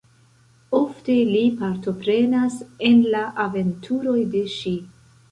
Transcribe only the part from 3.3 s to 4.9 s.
aventuroj de ŝi.